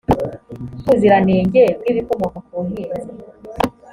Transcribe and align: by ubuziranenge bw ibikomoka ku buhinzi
by 0.79 0.85
ubuziranenge 0.85 1.61
bw 1.79 1.85
ibikomoka 1.91 2.37
ku 2.45 2.51
buhinzi 2.65 3.11